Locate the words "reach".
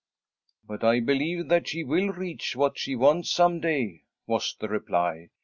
2.09-2.55